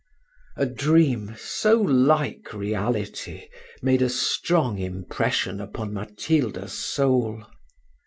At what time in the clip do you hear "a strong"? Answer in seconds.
4.01-4.79